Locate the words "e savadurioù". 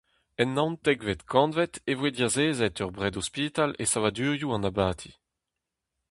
3.81-4.49